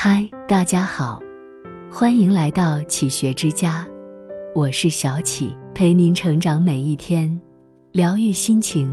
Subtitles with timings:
[0.00, 1.20] 嗨，大家好，
[1.90, 3.84] 欢迎来到启学之家，
[4.54, 7.28] 我是小启，陪您成长每一天，
[7.90, 8.88] 疗愈心情，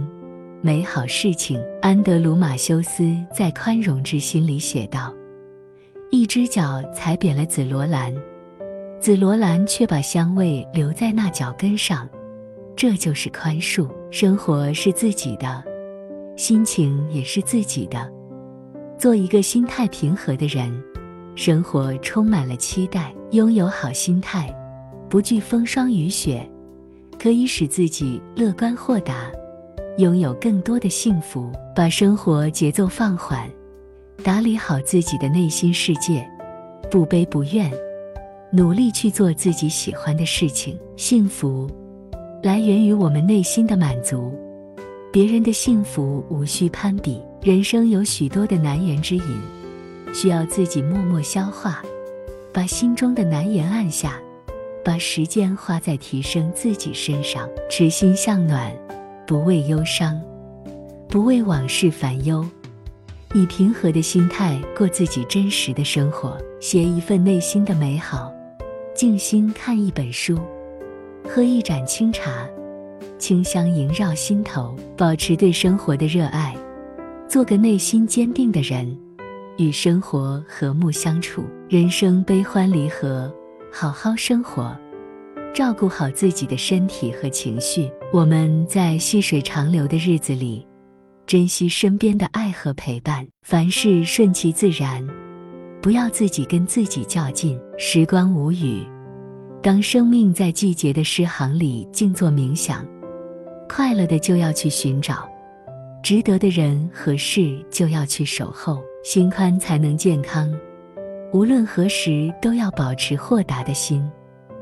[0.63, 1.63] 美好事情。
[1.79, 5.13] 安德鲁马修斯在《宽容之心》里写道
[6.09, 8.11] ：“一只脚踩扁了紫罗兰，
[8.99, 12.09] 紫罗兰却把香味留在那脚跟上，
[12.75, 13.87] 这就是宽恕。
[14.09, 15.63] 生活是自己的，
[16.35, 18.11] 心情也是自己的。”
[18.97, 20.73] 做一个心态平和的人，
[21.35, 23.13] 生活充满了期待。
[23.31, 24.53] 拥有好心态，
[25.09, 26.47] 不惧风霜雨雪，
[27.19, 29.29] 可以使自己乐观豁达，
[29.97, 31.51] 拥有更多的幸福。
[31.75, 33.49] 把生活节奏放缓，
[34.23, 36.25] 打理好自己的内心世界，
[36.89, 37.69] 不悲不怨，
[38.53, 40.79] 努力去做自己喜欢的事情。
[40.95, 41.69] 幸福
[42.41, 44.31] 来源于我们内心的满足，
[45.11, 47.21] 别人的幸福无需攀比。
[47.41, 49.41] 人生有许多的难言之隐，
[50.15, 51.83] 需要自己默默消化，
[52.53, 54.17] 把心中的难言按下，
[54.81, 57.49] 把时间花在提升自己身上。
[57.69, 58.71] 持心向暖，
[59.27, 60.17] 不畏忧伤，
[61.09, 62.45] 不为往事烦忧，
[63.33, 68.31] 以平和的心态过自己真实的生活，写一份内心的美好，
[68.93, 70.39] 静心看一本书，
[71.27, 72.47] 喝一盏清茶，
[73.19, 76.55] 清香萦绕心头，保持对生活的热爱。
[77.27, 78.97] 做个内心坚定的人，
[79.57, 81.45] 与生活和睦相处。
[81.67, 83.33] 人生悲欢离合，
[83.71, 84.77] 好好生活，
[85.53, 87.89] 照顾好自己的身体和情绪。
[88.13, 90.65] 我们在细水长流的日子里，
[91.25, 95.05] 珍惜身边的爱和陪伴，凡事顺其自然，
[95.81, 97.59] 不要自己跟自己较劲。
[97.77, 98.85] 时光无语，
[99.61, 102.85] 当生命在季节的诗行里静坐冥想，
[103.67, 105.27] 快乐的就要去寻找。
[106.03, 110.51] 值得的人和事就要去守候，心宽才能健康。
[111.31, 114.03] 无论何时都要保持豁达的心，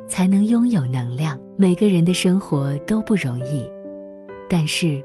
[0.06, 1.40] 才能拥有能量。
[1.56, 3.66] 每个人的生活都不容易，
[4.50, 5.02] 但是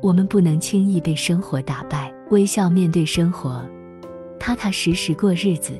[0.00, 2.10] 我们不能轻易被生活打败。
[2.30, 3.62] 微笑面对生活，
[4.40, 5.76] 踏踏实实过日子，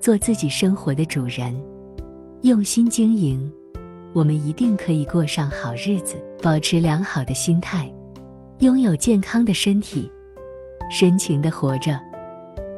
[0.00, 1.54] 做自己生活的主人，
[2.40, 3.52] 用心经营，
[4.12, 6.16] 我们一定可以过上好日子。
[6.42, 7.88] 保持良好的心态。
[8.58, 10.10] 拥有健康的身体，
[10.90, 12.00] 深情的活着，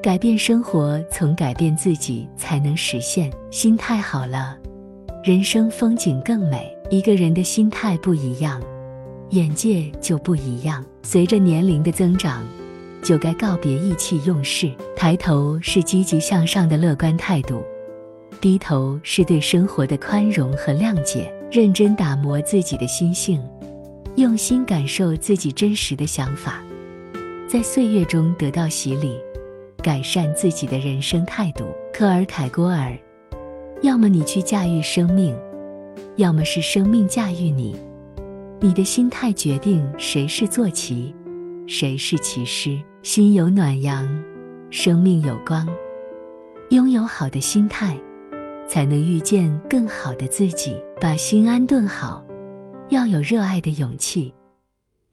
[0.04, 3.32] 改变生活，从改变自己才能实现。
[3.50, 4.54] 心态好了，
[5.24, 6.70] 人生风景更美。
[6.90, 8.60] 一个人的心态不一样，
[9.30, 10.84] 眼界就不一样。
[11.02, 12.44] 随着年龄的增长，
[13.02, 17.62] 就该告别意气用事，抬头是积极向上的乐观态度，
[18.42, 21.32] 低头是对生活的宽容和谅解。
[21.50, 23.42] 认真打磨自己的心性。
[24.16, 26.62] 用心感受自己真实的想法，
[27.48, 29.16] 在岁月中得到洗礼，
[29.84, 31.66] 改善自己的人生态度。
[31.92, 32.96] 科尔凯郭尔：
[33.82, 35.36] 要么你去驾驭生命，
[36.16, 37.76] 要么是生命驾驭你。
[38.62, 41.14] 你的心态决定谁是坐骑，
[41.66, 42.80] 谁是骑师。
[43.02, 44.08] 心有暖阳，
[44.70, 45.68] 生命有光。
[46.70, 47.94] 拥有好的心态，
[48.66, 50.74] 才能遇见更好的自己。
[50.98, 52.24] 把心安顿好。
[52.88, 54.32] 要有热爱的勇气，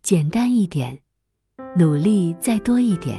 [0.02, 0.98] 简单一点，
[1.76, 3.18] 努力再多一点，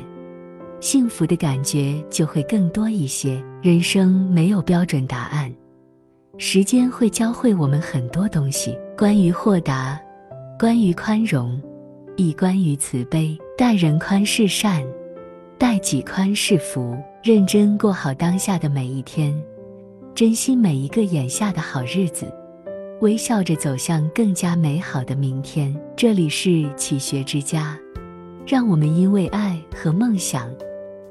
[0.83, 3.41] 幸福的感觉就会更多一些。
[3.63, 5.49] 人生没有标准答案，
[6.39, 9.97] 时间会教会我们很多东西，关于豁达，
[10.59, 11.63] 关于宽容，
[12.17, 13.39] 亦关于慈悲。
[13.57, 14.85] 待人宽是善，
[15.57, 16.99] 待己宽是福。
[17.23, 19.33] 认真过好当下的每一天，
[20.17, 22.27] 珍惜每一个眼下的好日子。
[23.03, 25.73] 微笑着走向更加美好的明天。
[25.97, 27.79] 这里是启学之家，
[28.45, 30.51] 让我们因为爱和梦想